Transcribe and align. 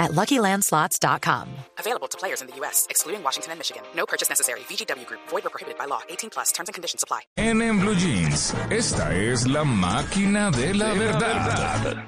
at 0.00 0.12
LuckyLandSlots.com. 0.12 1.48
Available 1.78 2.08
to 2.08 2.18
players 2.18 2.40
in 2.40 2.48
the 2.48 2.56
U.S., 2.56 2.86
excluding 2.90 3.22
Washington 3.22 3.52
and 3.52 3.60
Michigan. 3.60 3.82
No 3.94 4.06
purchase 4.06 4.28
necessary. 4.28 4.60
VGW 4.60 5.06
Group. 5.06 5.20
Void 5.28 5.46
or 5.46 5.50
prohibited 5.50 5.78
by 5.78 5.84
law. 5.84 6.00
18 6.08 6.30
plus. 6.30 6.50
Terms 6.52 6.68
and 6.68 6.74
conditions 6.74 7.04
apply. 7.04 7.20
En, 7.36 7.62
en 7.62 7.78
Blue 7.78 7.94
Jeans, 7.94 8.54
esta 8.70 9.14
es 9.14 9.46
la 9.46 9.62
máquina 9.62 10.50
de 10.50 10.74
la 10.74 10.94
verdad. 10.94 12.04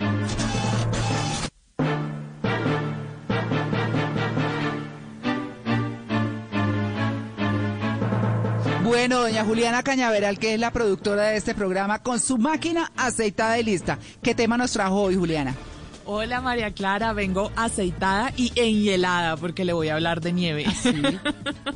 Bueno, 8.83 9.21
doña 9.21 9.45
Juliana 9.45 9.83
Cañaveral, 9.83 10.39
que 10.39 10.55
es 10.55 10.61
la 10.61 10.71
productora 10.71 11.29
de 11.29 11.37
este 11.37 11.55
programa, 11.55 12.03
con 12.03 12.21
su 12.21 12.39
máquina 12.39 12.93
aceitada 12.97 13.59
y 13.59 13.65
lista. 13.65 13.99
¿Qué 14.23 14.35
tema 14.35 14.57
nos 14.57 14.73
trajo 14.73 15.03
hoy, 15.03 15.17
Juliana? 15.17 15.57
Hola 16.05 16.41
María 16.41 16.73
Clara, 16.73 17.13
vengo 17.13 17.53
aceitada 17.57 18.33
y 18.37 18.53
enhielada 18.57 19.37
porque 19.37 19.65
le 19.65 19.73
voy 19.73 19.89
a 19.89 19.95
hablar 19.95 20.21
de 20.21 20.33
nieve. 20.33 20.67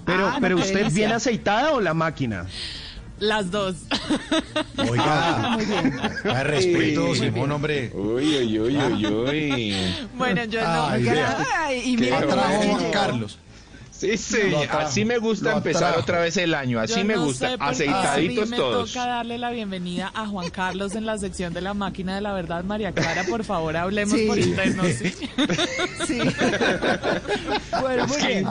Pero, 0.04 0.26
Ah, 0.28 0.32
no, 0.34 0.40
pero 0.40 0.56
usted 0.56 0.90
bien 0.92 1.12
aceitada 1.12 1.72
o 1.72 1.80
la 1.80 1.94
máquina? 1.94 2.46
Las 3.18 3.50
dos. 3.50 3.76
Oiga, 4.76 5.50
Muy 5.54 5.64
bien. 5.64 5.98
a 6.30 6.42
respeto, 6.42 7.14
Simón, 7.14 7.50
hombre. 7.52 7.90
Uy, 7.94 8.36
uy, 8.36 8.58
uy, 8.58 8.76
uy, 8.76 9.06
uy. 9.06 9.76
Bueno, 10.14 10.44
yo 10.44 10.60
no. 10.62 10.86
Ay, 10.88 11.82
y 11.92 11.96
mira. 11.96 12.26
Carlos. 12.92 13.38
Sí, 13.98 14.18
sí, 14.18 14.38
así 14.70 15.04
me 15.06 15.16
gusta 15.18 15.54
empezar 15.56 15.96
otra 15.98 16.20
vez 16.20 16.36
el 16.36 16.52
año, 16.54 16.78
así 16.78 16.96
Yo 17.00 17.04
me 17.06 17.14
no 17.14 17.24
gusta, 17.24 17.48
sé 17.48 17.56
aceitaditos 17.58 18.42
a 18.42 18.46
mí 18.46 18.50
me 18.50 18.56
todos. 18.58 18.92
toca 18.92 19.06
darle 19.06 19.38
la 19.38 19.50
bienvenida 19.50 20.10
a 20.14 20.26
Juan 20.26 20.50
Carlos 20.50 20.94
en 20.94 21.06
la 21.06 21.16
sección 21.16 21.54
de 21.54 21.62
la 21.62 21.72
máquina 21.72 22.14
de 22.14 22.20
la 22.20 22.34
verdad. 22.34 22.62
María 22.62 22.92
Clara, 22.92 23.24
por 23.24 23.42
favor, 23.44 23.74
hablemos 23.76 24.18
Sí. 24.18 24.26
por 24.26 24.38
interno, 24.38 24.82
¿sí? 24.84 25.14
Sí. 26.06 26.18
bueno, 27.80 28.06
muy 28.06 28.16
bien. 28.26 28.46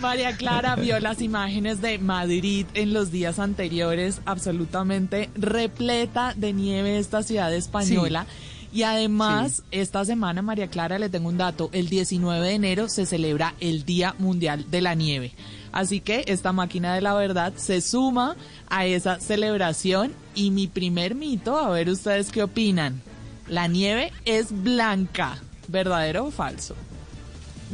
María 0.00 0.36
Clara 0.36 0.76
vio 0.76 0.98
las 1.00 1.20
imágenes 1.20 1.80
de 1.80 1.98
Madrid 1.98 2.66
en 2.74 2.92
los 2.92 3.10
días 3.10 3.38
anteriores, 3.38 4.20
absolutamente 4.24 5.30
repleta 5.34 6.34
de 6.36 6.52
nieve 6.52 6.98
esta 6.98 7.22
ciudad 7.22 7.52
española. 7.54 8.26
Y 8.72 8.84
además, 8.84 9.62
esta 9.70 10.04
semana, 10.04 10.40
María 10.40 10.68
Clara, 10.68 10.98
le 10.98 11.10
tengo 11.10 11.28
un 11.28 11.36
dato, 11.36 11.68
el 11.72 11.88
19 11.88 12.46
de 12.46 12.54
enero 12.54 12.88
se 12.88 13.04
celebra 13.04 13.54
el 13.60 13.84
Día 13.84 14.14
Mundial 14.18 14.70
de 14.70 14.80
la 14.80 14.94
Nieve. 14.94 15.32
Así 15.72 16.00
que 16.00 16.24
esta 16.26 16.52
máquina 16.52 16.94
de 16.94 17.00
la 17.00 17.14
verdad 17.14 17.52
se 17.56 17.80
suma 17.80 18.36
a 18.68 18.86
esa 18.86 19.20
celebración 19.20 20.12
y 20.34 20.50
mi 20.50 20.66
primer 20.68 21.14
mito, 21.14 21.58
a 21.58 21.70
ver 21.70 21.88
ustedes 21.88 22.30
qué 22.30 22.42
opinan. 22.42 23.00
La 23.48 23.68
nieve 23.68 24.12
es 24.24 24.52
blanca, 24.62 25.38
¿verdadero 25.68 26.26
o 26.26 26.30
falso? 26.30 26.76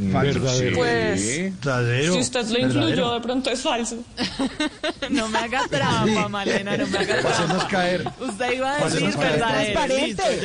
Verdadero. 0.01 0.77
Pues, 0.77 1.27
Verdadero. 1.61 2.15
si 2.15 2.21
usted 2.21 2.47
lo 2.47 2.59
incluyó, 2.61 3.15
de 3.15 3.21
pronto 3.21 3.51
es 3.51 3.61
falso. 3.61 3.97
No 5.11 5.27
me 5.29 5.39
haga 5.39 5.63
trampa, 5.69 6.29
Malena, 6.29 6.77
no 6.77 6.87
me 6.87 6.99
haga 6.99 7.21
trampa. 7.21 7.67
caer. 7.69 8.09
Usted 8.21 8.53
iba 8.53 8.75
a 8.77 8.85
decir 8.85 9.01
caer. 9.01 9.09
Es 9.11 9.17
verdadero. 9.19 9.75
transparente. 9.75 10.23
Es 10.35 10.41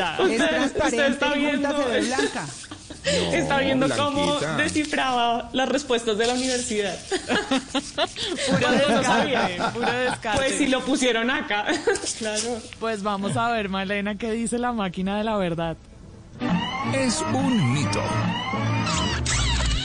transparente 0.50 0.86
Usted 0.86 1.12
está 1.12 1.34
viendo- 1.34 1.70
blanca. 1.86 2.46
Está 3.34 3.58
viendo 3.60 3.90
cómo 3.98 4.40
descifraba 4.58 5.50
las 5.52 5.68
respuestas 5.68 6.18
de 6.18 6.26
la 6.26 6.34
universidad. 6.36 6.98
Puro 8.50 8.72
descarte, 8.72 9.58
puro 9.74 9.92
descarte. 9.92 10.38
Pues 10.38 10.58
si 10.58 10.68
lo 10.68 10.80
pusieron 10.86 11.30
acá. 11.30 11.66
claro. 12.18 12.62
Pues 12.80 13.04
vamos 13.04 13.36
a 13.36 13.52
ver, 13.52 13.68
Malena, 13.68 14.16
qué 14.18 14.32
dice 14.32 14.58
la 14.58 14.72
máquina 14.72 15.18
de 15.18 15.26
la 15.26 15.36
verdad. 15.36 15.76
Es 16.92 17.24
un 17.34 17.74
mito. 17.74 18.02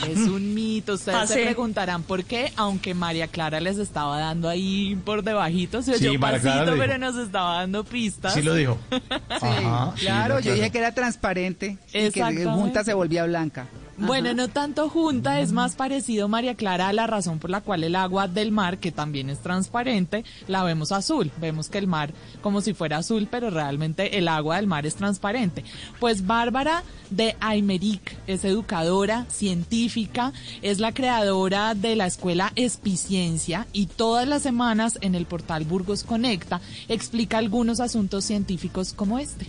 Es 0.07 0.17
un 0.27 0.53
mito. 0.53 0.93
Ustedes 0.93 1.17
Ah, 1.17 1.27
se 1.27 1.35
sí. 1.35 1.41
preguntarán 1.43 2.03
por 2.03 2.23
qué, 2.23 2.51
aunque 2.55 2.93
María 2.93 3.27
Clara 3.27 3.59
les 3.59 3.77
estaba 3.77 4.19
dando 4.19 4.49
ahí 4.49 4.95
por 5.05 5.23
debajito, 5.23 5.81
se 5.81 5.91
oyó 5.95 6.11
Sí, 6.11 6.17
pasito, 6.17 6.73
pero 6.77 6.97
nos 6.97 7.15
estaba 7.17 7.55
dando 7.59 7.83
pistas. 7.83 8.33
Sí 8.33 8.41
lo 8.41 8.55
dijo. 8.55 8.77
Ajá, 9.29 9.93
sí, 9.95 10.05
Claro, 10.05 10.35
lo 10.35 10.39
yo 10.41 10.53
dije 10.53 10.71
que 10.71 10.77
era 10.79 10.93
transparente 10.93 11.77
y 11.93 12.09
que 12.11 12.45
junta 12.45 12.83
se 12.83 12.93
volvía 12.93 13.25
blanca. 13.25 13.67
Bueno, 13.99 14.33
no 14.33 14.47
tanto 14.47 14.89
junta, 14.89 15.41
es 15.41 15.51
más 15.51 15.75
parecido, 15.75 16.29
María 16.29 16.55
Clara, 16.55 16.87
a 16.87 16.93
la 16.93 17.05
razón 17.05 17.37
por 17.37 17.49
la 17.49 17.61
cual 17.61 17.83
el 17.83 17.95
agua 17.95 18.27
del 18.29 18.51
mar, 18.51 18.77
que 18.77 18.91
también 18.91 19.29
es 19.29 19.39
transparente, 19.39 20.23
la 20.47 20.63
vemos 20.63 20.91
azul. 20.91 21.31
Vemos 21.39 21.69
que 21.69 21.79
el 21.79 21.87
mar 21.87 22.13
como 22.41 22.61
si 22.61 22.73
fuera 22.73 22.97
azul, 22.97 23.27
pero 23.29 23.49
realmente 23.49 24.17
el 24.17 24.27
agua 24.27 24.55
del 24.55 24.67
mar 24.67 24.85
es 24.85 24.95
transparente. 24.95 25.65
Pues 25.99 26.25
Bárbara 26.25 26.83
de 27.09 27.35
Aymeric 27.41 28.15
es 28.25 28.45
educadora, 28.45 29.25
científica, 29.29 30.31
es 30.61 30.79
la 30.79 30.93
creadora 30.93 31.75
de 31.75 31.95
la 31.95 32.05
escuela 32.05 32.53
Espiciencia 32.55 33.67
y 33.73 33.87
todas 33.87 34.27
las 34.27 34.43
semanas 34.43 34.97
en 35.01 35.15
el 35.15 35.25
portal 35.25 35.65
Burgos 35.65 36.03
Conecta 36.03 36.61
explica 36.87 37.37
algunos 37.37 37.79
asuntos 37.79 38.23
científicos 38.23 38.93
como 38.93 39.19
este. 39.19 39.47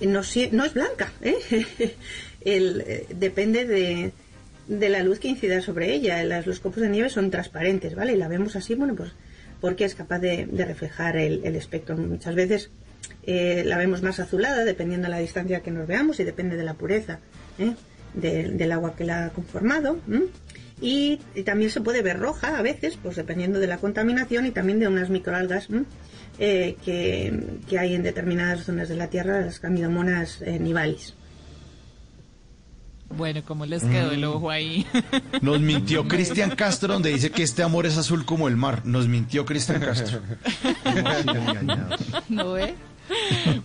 no, 0.00 0.20
no 0.52 0.64
es 0.64 0.74
blanca, 0.74 1.12
¿eh? 1.22 1.96
El, 2.40 2.84
eh, 2.86 3.06
depende 3.10 3.64
de, 3.66 4.12
la 4.88 5.02
luz 5.02 5.18
que 5.18 5.28
incida 5.28 5.60
sobre 5.60 5.94
ella. 5.94 6.22
Los 6.44 6.60
copos 6.60 6.82
de 6.82 6.88
nieve 6.88 7.10
son 7.10 7.30
transparentes, 7.30 7.94
¿vale? 7.94 8.12
Y 8.12 8.16
la 8.16 8.28
vemos 8.28 8.56
así, 8.56 8.74
bueno, 8.74 8.94
pues 8.94 9.12
porque 9.60 9.84
es 9.84 9.94
capaz 9.94 10.18
de, 10.20 10.46
reflejar 10.52 11.16
el, 11.16 11.44
espectro. 11.56 11.96
Muchas 11.96 12.34
veces 12.34 12.70
eh, 13.24 13.62
la 13.66 13.78
vemos 13.78 14.02
más 14.02 14.20
azulada, 14.20 14.64
dependiendo 14.64 15.06
de 15.06 15.10
la 15.10 15.18
distancia 15.18 15.60
que 15.60 15.70
nos 15.70 15.86
veamos 15.86 16.20
y 16.20 16.24
depende 16.24 16.56
de 16.56 16.64
la 16.64 16.74
pureza 16.74 17.18
¿eh? 17.58 17.74
de- 18.14 18.50
del 18.50 18.72
agua 18.72 18.94
que 18.94 19.04
la 19.04 19.26
ha 19.26 19.30
conformado. 19.30 19.98
Y, 20.80 21.18
también 21.44 21.70
se 21.70 21.80
puede 21.80 22.02
ver 22.02 22.20
roja 22.20 22.56
a 22.56 22.62
veces, 22.62 22.96
pues 23.02 23.16
dependiendo 23.16 23.58
de 23.58 23.66
la 23.66 23.78
contaminación 23.78 24.46
y 24.46 24.52
también 24.52 24.78
de 24.78 24.86
unas 24.86 25.10
microalgas 25.10 25.68
que, 26.38 27.78
hay 27.78 27.94
en 27.94 28.02
determinadas 28.04 28.64
zonas 28.64 28.88
de 28.88 28.94
la 28.94 29.08
Tierra, 29.08 29.40
las 29.40 29.58
camidomonas 29.58 30.40
nivalis. 30.40 31.14
Bueno, 33.16 33.40
¿cómo 33.44 33.64
les 33.66 33.82
quedó 33.84 34.12
el 34.12 34.24
ojo 34.24 34.50
ahí? 34.50 34.86
Nos 35.40 35.60
mintió 35.60 36.06
Cristian 36.06 36.50
Castro 36.54 36.92
donde 36.92 37.10
dice 37.12 37.30
que 37.30 37.42
este 37.42 37.62
amor 37.62 37.86
es 37.86 37.96
azul 37.96 38.24
como 38.24 38.48
el 38.48 38.56
mar. 38.56 38.82
Nos 38.84 39.08
mintió 39.08 39.44
Cristian 39.46 39.80
Castro. 39.80 40.20
¿No 42.28 42.52
ve? 42.52 42.74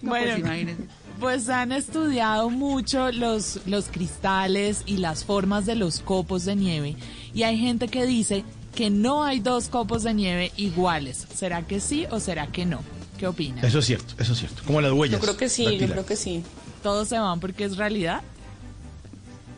No, 0.02 0.09
Bueno. 0.09 0.36
pues. 0.48 0.78
Pues 1.20 1.50
han 1.50 1.72
estudiado 1.74 2.50
mucho 2.50 3.12
los, 3.12 3.59
los 3.66 3.86
cristales 3.90 4.84
y 4.86 4.98
las 4.98 5.26
formas 5.26 5.66
de 5.66 5.75
los 5.75 6.00
copos 6.00 6.46
de 6.46 6.56
nieve 6.56 6.96
y 7.34 7.44
hay 7.44 7.58
gente 7.58 7.88
que 7.88 8.06
dice 8.06 8.44
que 8.74 8.90
no 8.90 9.24
hay 9.24 9.40
dos 9.40 9.68
copos 9.70 10.04
de 10.04 10.14
nieve 10.14 10.52
iguales. 10.58 11.28
¿Será 11.34 11.62
que 11.68 11.80
sí 11.80 12.06
o 12.10 12.20
será 12.20 12.48
que 12.48 12.66
no? 12.66 12.80
¿Qué 13.18 13.28
opinan? 13.28 13.64
Eso 13.64 13.80
es 13.80 13.86
cierto, 13.86 14.16
eso 14.18 14.34
es 14.34 14.40
cierto. 14.40 14.64
Como 14.66 14.81
las 14.81 14.92
huellas. 14.94 15.20
Yo 15.20 15.24
creo 15.25 15.38
que 15.38 15.50
sí, 15.50 15.78
yo 15.78 15.88
creo 15.88 16.06
que 16.06 16.16
sí. 16.16 16.44
Todos 16.81 17.08
se 17.10 17.20
van 17.20 17.40
porque 17.40 17.66
es 17.66 17.78
realidad. 17.78 18.22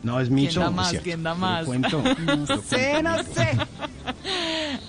No, 0.05 0.19
es 0.19 0.27
¿Quién 0.27 0.35
mito. 0.35 0.59
da 0.59 0.67
es 0.67 0.71
más? 0.73 0.93
¿Quién 1.03 1.23
da 1.23 1.33
más? 1.33 1.66
cuento. 1.66 2.01
No 2.01 2.45
sé, 2.61 3.01
no 3.01 3.17
sé. 3.33 3.57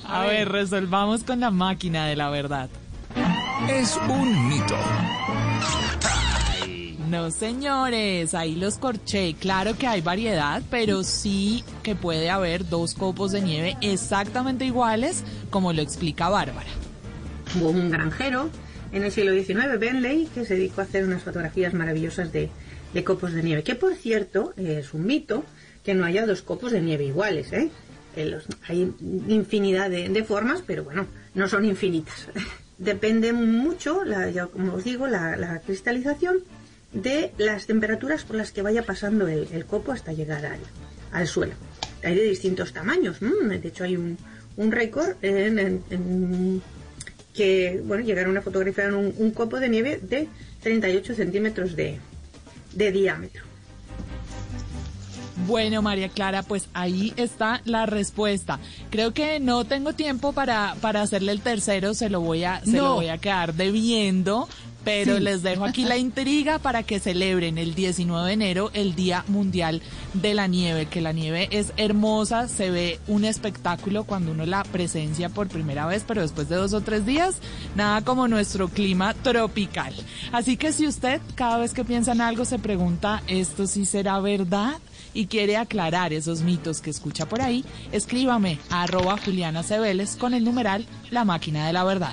A 0.06 0.25
ver, 0.27 0.50
resolvamos 0.50 1.25
con 1.25 1.41
la 1.41 1.50
máquina 1.50 2.06
de 2.06 2.16
la 2.16 2.28
verdad. 2.28 2.69
Es 3.66 3.98
un 4.09 4.48
mito. 4.48 4.77
No, 7.09 7.30
señores, 7.30 8.34
ahí 8.34 8.57
los 8.57 8.78
corché. 8.78 9.34
Claro 9.34 9.78
que 9.78 9.86
hay 9.86 10.01
variedad, 10.03 10.60
pero 10.71 11.03
sí 11.03 11.65
que 11.83 11.95
puede 11.95 12.28
haber 12.30 12.69
dos 12.69 12.95
copos 12.95 13.33
de 13.33 13.41
nieve 13.41 13.77
exactamente 13.80 14.65
iguales, 14.66 15.24
como 15.48 15.72
lo 15.72 15.80
explica 15.83 16.28
Bárbara. 16.28 16.69
Hubo 17.59 17.71
un 17.71 17.91
granjero 17.91 18.51
en 18.92 19.04
el 19.04 19.12
siglo 19.12 19.33
XIX, 19.33 19.78
Bentley, 19.78 20.28
que 20.34 20.44
se 20.44 20.54
dedicó 20.54 20.80
a 20.80 20.84
hacer 20.84 21.04
unas 21.04 21.22
fotografías 21.22 21.74
maravillosas 21.74 22.33
de, 22.33 22.50
copos 23.04 23.33
de 23.33 23.42
nieve. 23.42 23.62
Que 23.62 23.74
por 23.74 23.94
cierto, 23.94 24.54
es 24.56 24.94
un 24.94 25.06
mito 25.06 25.44
que 25.84 25.94
no 25.94 26.04
haya 26.04 26.27
dos 26.27 26.42
copos 26.42 26.72
de 26.72 26.80
nieve 26.80 27.04
iguales. 27.04 27.53
¿eh? 27.53 27.71
Hay 28.68 28.92
infinidad 29.28 29.91
de, 29.91 30.24
formas, 30.24 30.62
pero 30.66 30.84
bueno, 30.84 31.06
no 31.34 31.48
son 31.48 31.65
infinitas. 31.65 32.28
Depende 32.78 33.33
mucho, 33.33 34.03
ya 34.04 34.47
como 34.47 34.74
os 34.74 34.84
digo, 34.84 35.06
la, 35.06 35.60
cristalización 35.65 36.38
de 36.92 37.33
las 37.38 37.66
temperaturas 37.66 38.24
por 38.24 38.36
las 38.36 38.53
que 38.53 38.62
vaya 38.62 38.83
pasando 38.83 39.28
el, 39.28 39.65
copo 39.66 39.92
hasta 39.92 40.12
llegar 40.12 40.44
al, 41.12 41.27
suelo. 41.27 41.54
Hay 42.03 42.15
de 42.15 42.22
distintos 42.22 42.72
tamaños. 42.72 43.18
De 43.21 43.68
hecho, 43.68 43.84
hay 43.84 43.97
un, 43.97 44.16
un 44.56 44.72
récord 44.72 45.16
en, 45.22 45.59
en- 45.59 45.83
en 45.91 46.62
que 47.36 47.80
bueno 47.84 48.03
llegaron 48.04 48.36
a 48.36 48.42
fotografiar 48.42 48.94
un, 48.94 49.12
un 49.18 49.30
copo 49.33 49.60
de 49.60 49.68
nieve 49.68 50.00
de 50.03 50.28
38 50.62 51.15
centímetros 51.15 51.77
de, 51.77 51.98
de 52.74 52.92
diámetro. 52.92 53.44
Bueno, 55.47 55.83
María 55.83 56.09
Clara, 56.09 56.42
pues 56.42 56.68
ahí 56.72 57.12
está 57.16 57.60
la 57.66 57.84
respuesta. 57.84 58.59
Creo 58.91 59.12
que 59.12 59.38
no 59.38 59.65
tengo 59.66 59.92
tiempo 59.92 60.33
para, 60.33 60.74
para 60.80 61.03
hacerle 61.03 61.30
el 61.33 61.41
tercero, 61.42 61.92
se 61.94 62.09
lo 62.09 62.21
voy 62.21 62.44
a, 62.44 62.62
se 62.65 62.72
No. 62.72 62.84
lo 62.84 62.94
voy 62.94 63.09
a 63.09 63.18
quedar 63.18 63.53
debiendo, 63.54 64.48
pero 64.86 65.16
Sí. 65.16 65.22
les 65.24 65.42
dejo 65.42 65.65
aquí 65.65 65.84
la 65.84 65.97
intriga 65.97 66.60
para 66.60 66.84
que 66.84 67.00
celebren 67.00 67.59
el 67.59 67.74
19 67.74 68.24
de 68.28 68.33
enero 68.34 68.71
el 68.72 68.94
Día 68.94 69.24
Mundial 69.27 69.83
de 70.15 70.33
la 70.33 70.47
Nieve, 70.47 70.86
que 70.86 71.00
la 71.00 71.10
nieve 71.10 71.48
es 71.50 71.72
hermosa, 71.77 72.47
se 72.47 72.71
ve 72.71 73.00
un 73.09 73.24
espectáculo 73.24 74.04
cuando 74.04 74.30
uno 74.30 74.47
la 74.47 74.62
presencia 74.62 75.28
por 75.28 75.48
primera 75.48 75.86
vez, 75.86 76.04
pero 76.06 76.22
después 76.22 76.48
de 76.48 76.54
dos 76.54 76.72
o 76.72 76.83
tres 76.83 77.04
días, 77.04 77.34
nada 77.74 78.03
como 78.03 78.28
nuestro 78.28 78.68
clima 78.68 79.12
tropical. 79.12 79.92
Así 80.30 80.56
que 80.56 80.72
si 80.72 80.86
usted 80.86 81.21
cada 81.34 81.59
vez 81.59 81.74
que 81.74 81.84
piensa 81.84 82.12
en 82.12 82.21
algo 82.21 82.44
se 82.44 82.60
pregunta, 82.60 83.24
¿esto 83.27 83.66
sí 83.66 83.86
será 83.86 84.21
verdad? 84.21 84.74
y 85.15 85.28
quiere 85.28 85.56
aclarar 85.56 86.12
esos 86.12 86.42
mitos 86.42 86.83
que 86.83 86.91
escucha 86.91 87.24
por 87.27 87.41
ahí, 87.41 87.65
escríbame 87.91 88.59
a 88.68 88.83
arroba 88.83 89.16
Juliana 89.16 89.62
Cebeles 89.62 90.15
con 90.16 90.34
el 90.34 90.44
numeral 90.44 90.84
La 91.10 91.24
Máquina 91.24 91.66
de 91.66 91.72
la 91.72 91.84
Verdad. 91.84 92.12